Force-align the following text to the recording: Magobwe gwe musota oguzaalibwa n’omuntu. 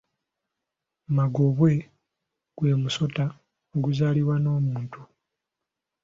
Magobwe 1.15 1.71
gwe 2.57 2.71
musota 2.81 3.25
oguzaalibwa 3.75 4.35
n’omuntu. 4.39 5.01